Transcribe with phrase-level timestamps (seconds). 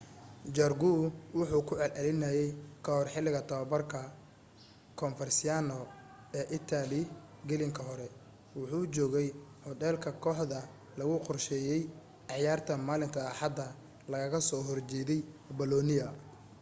[0.55, 0.87] jarque
[1.37, 2.49] wuxuu ku celcelinayey
[2.83, 3.99] ka hor xiliga tobabarka
[4.99, 5.79] coverciano
[6.37, 7.01] ee italy
[7.47, 8.07] gelinka hore
[8.57, 9.27] wuxuu joogay
[9.65, 10.59] hodheel ka koaxda
[10.99, 11.81] lagu qorsheeyey
[12.29, 13.65] ciyaarta maalinta axada
[14.11, 15.19] lagaga soo hor jeedey
[15.57, 16.07] bolonia